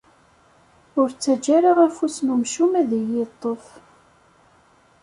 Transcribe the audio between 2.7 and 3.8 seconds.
ad iyi-iṭṭef.